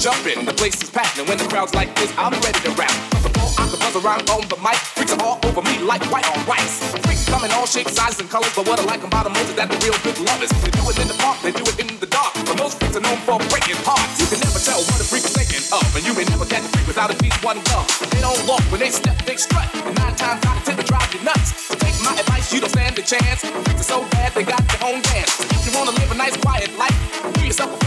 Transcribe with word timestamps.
jumping, 0.00 0.44
the 0.44 0.52
place 0.52 0.82
is 0.82 0.90
packed, 0.90 1.18
and 1.18 1.28
when 1.28 1.38
the 1.38 1.48
crowd's 1.48 1.74
like 1.74 1.94
this, 1.96 2.12
I'm 2.18 2.32
ready 2.44 2.60
to 2.64 2.72
rap. 2.76 2.92
I 3.56 3.64
can 3.68 3.78
buzz 3.80 3.96
around 3.96 4.28
on 4.28 4.44
the 4.48 4.58
mic, 4.60 4.76
freaks 4.94 5.12
are 5.12 5.22
all 5.24 5.40
over 5.44 5.62
me 5.62 5.78
like 5.80 6.04
white 6.12 6.28
on 6.28 6.40
rice. 6.44 6.84
Freaks 7.04 7.24
come 7.26 7.44
in 7.44 7.50
all 7.52 7.66
shapes, 7.66 7.96
sizes, 7.96 8.20
and 8.20 8.28
colors, 8.28 8.52
but 8.54 8.68
what 8.68 8.78
I 8.80 8.84
like 8.84 9.02
about 9.02 9.24
them 9.24 9.34
is 9.40 9.54
that 9.56 9.70
the 9.72 9.78
real 9.80 9.96
good 10.04 10.18
lovers. 10.20 10.52
They 10.60 10.70
do 10.70 10.84
it 10.90 10.98
in 11.00 11.08
the 11.08 11.18
park, 11.18 11.40
they 11.40 11.52
do 11.52 11.64
it 11.64 11.76
in 11.80 11.88
the 11.98 12.06
dark, 12.06 12.34
but 12.44 12.58
most 12.58 12.78
freaks 12.78 12.96
are 12.96 13.04
known 13.04 13.16
for 13.24 13.40
breaking 13.48 13.80
hearts. 13.82 14.20
You 14.20 14.28
can 14.28 14.40
never 14.44 14.60
tell 14.60 14.80
what 14.84 15.00
a 15.00 15.06
freak's 15.06 15.32
thinking 15.32 15.64
of, 15.72 15.84
and 15.96 16.04
you 16.04 16.12
may 16.12 16.28
never 16.28 16.44
catch 16.44 16.64
a 16.64 16.70
freak 16.70 16.86
without 16.86 17.10
at 17.10 17.18
least 17.22 17.40
one 17.40 17.58
glove. 17.72 17.88
They 18.12 18.20
don't 18.20 18.40
walk, 18.44 18.62
when 18.68 18.80
they 18.84 18.92
step, 18.92 19.16
they 19.24 19.40
strut, 19.40 19.66
and 19.72 19.96
nine 19.96 20.14
times 20.14 20.44
out 20.44 20.60
of 20.60 20.64
ten, 20.68 20.76
they 20.76 20.86
drive 20.86 21.08
you 21.16 21.22
nuts. 21.24 21.56
So 21.56 21.74
take 21.80 21.96
my 22.04 22.12
advice, 22.12 22.52
you 22.52 22.60
don't 22.60 22.70
stand 22.70 22.98
a 23.00 23.02
chance. 23.02 23.40
Freaks 23.42 23.88
are 23.88 23.90
so 23.96 23.98
bad, 24.12 24.36
they 24.36 24.44
got 24.44 24.60
their 24.68 24.82
own 24.84 25.00
dance. 25.08 25.32
So 25.32 25.48
if 25.56 25.64
you 25.64 25.72
wanna 25.72 25.96
live 25.96 26.12
a 26.12 26.18
nice, 26.20 26.36
quiet 26.36 26.70
life, 26.76 26.98
do 27.32 27.40
yourself 27.48 27.72
a 27.72 27.85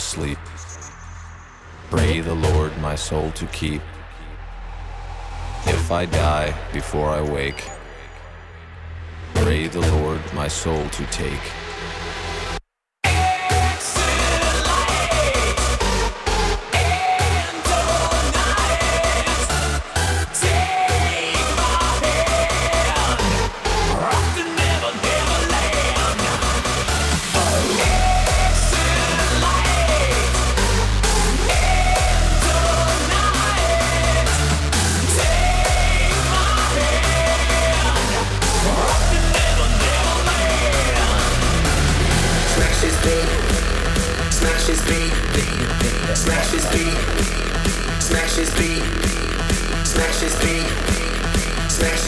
sleep. 0.00 0.38
Pray 1.90 2.20
the 2.20 2.34
Lord 2.34 2.76
my 2.78 2.94
soul 2.94 3.30
to 3.32 3.46
keep. 3.46 3.82
If 5.66 5.92
I 5.92 6.06
die 6.06 6.54
before 6.72 7.10
I 7.10 7.20
wake, 7.20 7.64
pray 9.34 9.66
the 9.66 9.80
Lord 9.80 10.20
my 10.34 10.48
soul 10.48 10.88
to 10.88 11.06
take. 11.06 11.69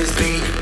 is 0.03 0.19
me 0.19 0.62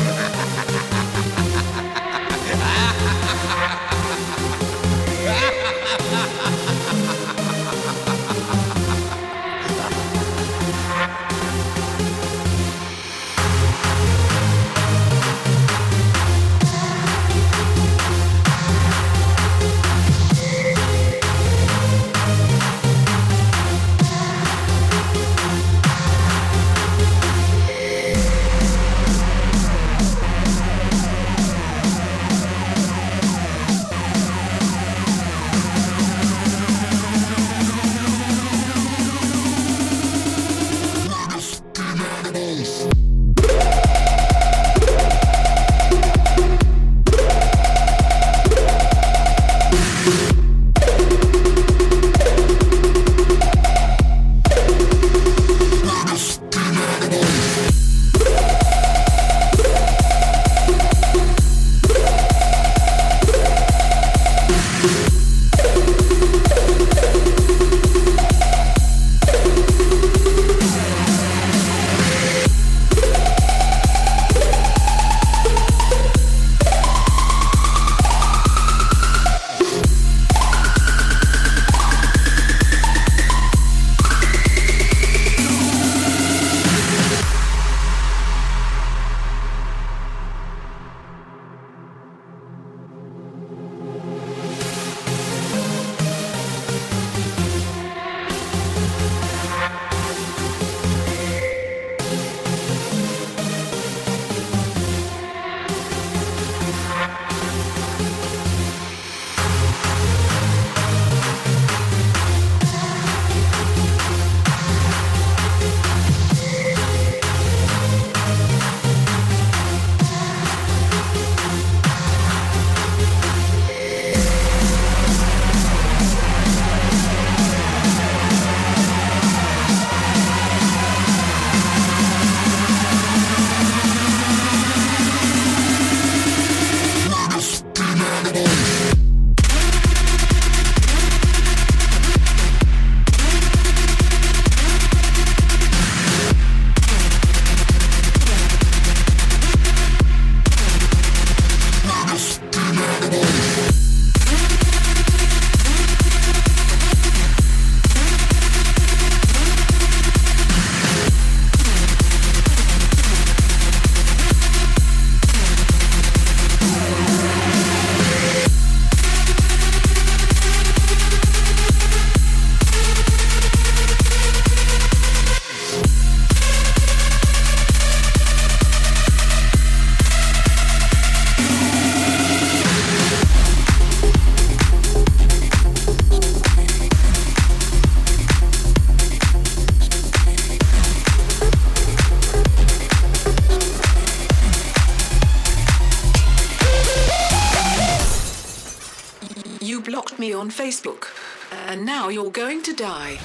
you're 202.11 202.29
going 202.29 202.61
to 202.61 202.73
die. 202.73 203.17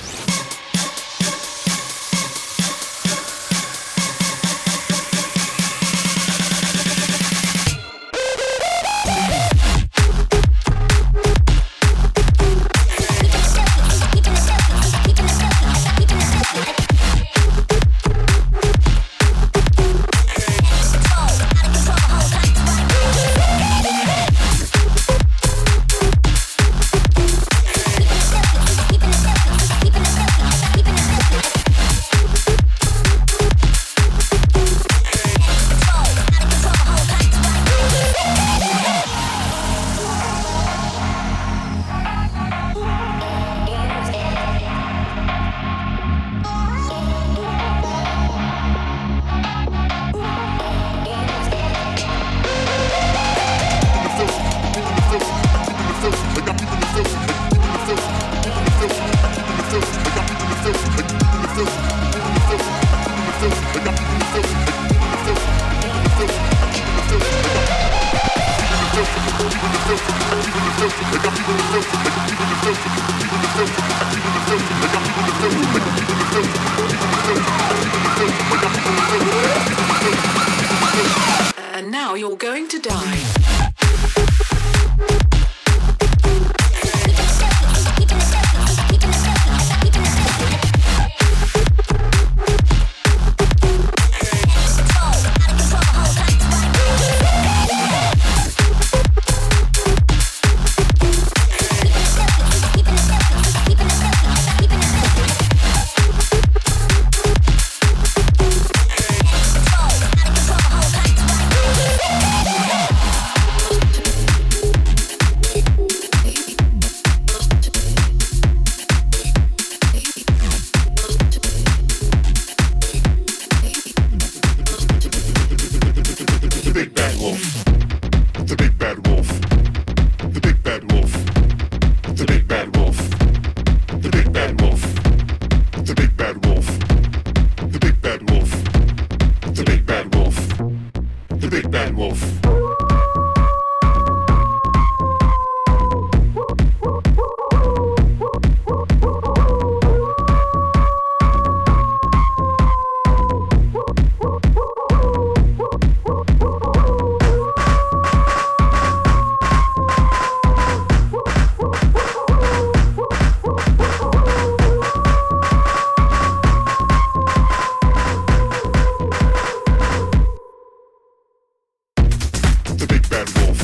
the 172.78 172.86
big 172.86 173.08
bad 173.08 173.28
wolf, 173.38 173.58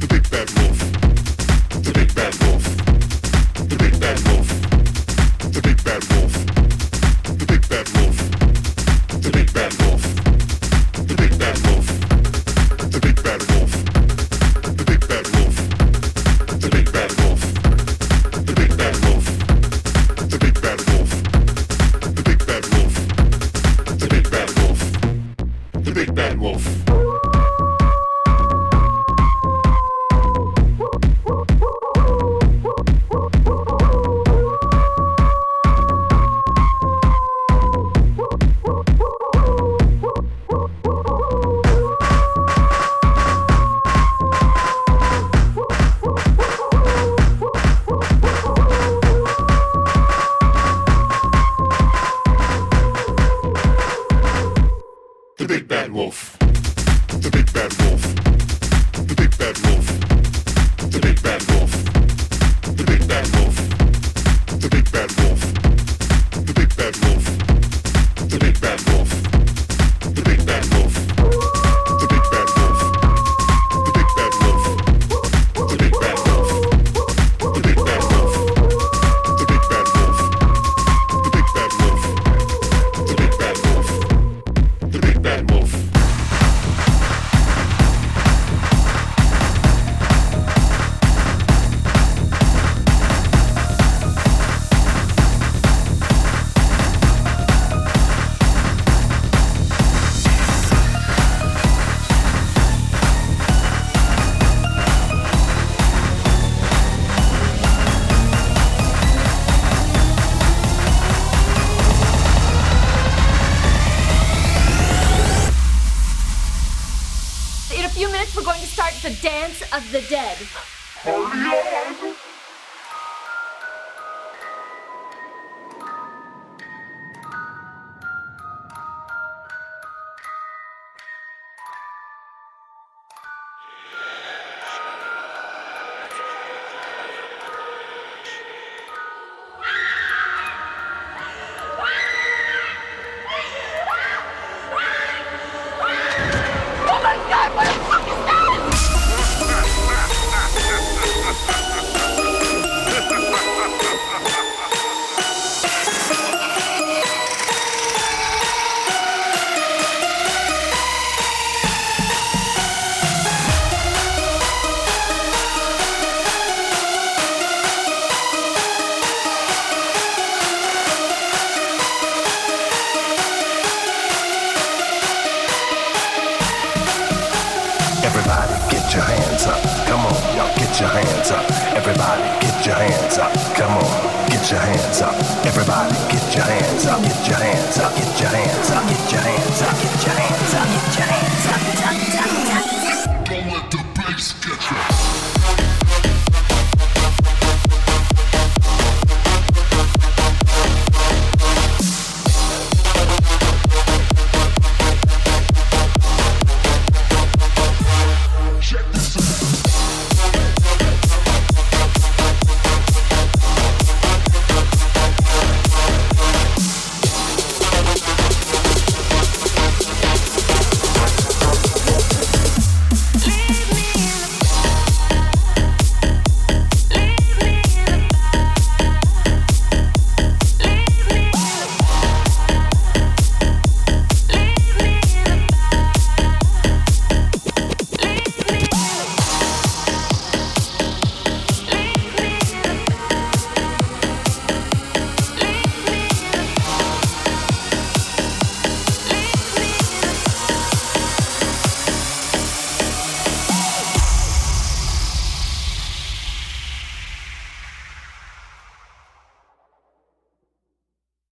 the 0.00 0.06
big 0.06 0.30
bad 0.30 0.50
wolf. 0.58 1.01